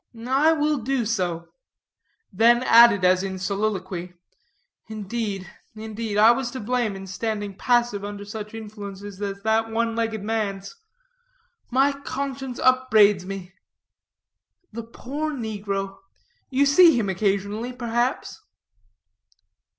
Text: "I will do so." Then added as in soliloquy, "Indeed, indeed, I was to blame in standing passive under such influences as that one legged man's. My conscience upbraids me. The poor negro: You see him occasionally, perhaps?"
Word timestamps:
"I 0.27 0.51
will 0.53 0.79
do 0.79 1.05
so." 1.05 1.49
Then 2.33 2.63
added 2.63 3.05
as 3.05 3.21
in 3.21 3.37
soliloquy, 3.37 4.15
"Indeed, 4.87 5.47
indeed, 5.75 6.17
I 6.17 6.31
was 6.31 6.49
to 6.51 6.59
blame 6.59 6.95
in 6.95 7.05
standing 7.05 7.55
passive 7.55 8.03
under 8.03 8.25
such 8.25 8.55
influences 8.55 9.21
as 9.21 9.43
that 9.43 9.69
one 9.69 9.95
legged 9.95 10.23
man's. 10.23 10.75
My 11.69 11.91
conscience 11.91 12.57
upbraids 12.57 13.27
me. 13.27 13.53
The 14.71 14.81
poor 14.85 15.33
negro: 15.33 15.99
You 16.49 16.65
see 16.65 16.97
him 16.97 17.07
occasionally, 17.07 17.71
perhaps?" 17.71 18.41